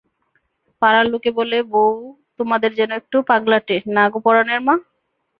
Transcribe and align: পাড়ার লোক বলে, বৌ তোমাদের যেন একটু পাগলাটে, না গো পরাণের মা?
পাড়ার 0.81 1.05
লোক 1.11 1.23
বলে, 1.39 1.57
বৌ 1.73 1.91
তোমাদের 2.39 2.71
যেন 2.79 2.91
একটু 2.99 3.17
পাগলাটে, 3.29 3.75
না 3.95 4.03
গো 4.11 4.19
পরাণের 4.25 4.61
মা? 4.67 4.75